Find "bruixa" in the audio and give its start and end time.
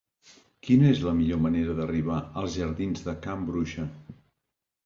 3.51-3.87